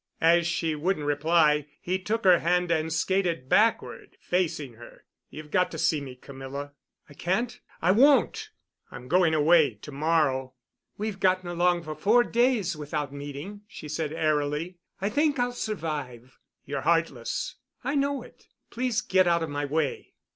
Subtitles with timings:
[0.23, 5.03] As she wouldn't reply, he took her hand and skated backward facing her.
[5.29, 6.71] "You've got to see me, Camilla——"
[7.07, 8.49] "I can't—I won't."
[8.89, 10.55] "I'm going away to morrow."
[10.97, 14.79] "We've gotten along for four days without meeting," she said airily.
[14.99, 18.47] "I think I'll survive." "You're heartless——" "I know it.
[18.71, 20.15] Please get out of my way."